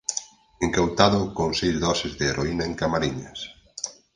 [0.65, 3.39] Incautado con seis doses de heroína en Camariñas